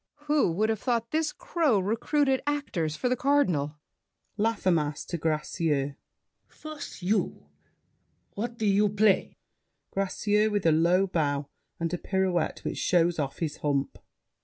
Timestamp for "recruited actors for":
1.77-3.07